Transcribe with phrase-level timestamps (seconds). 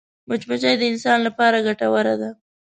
[0.27, 2.29] مچمچۍ د انسان لپاره ګټوره ده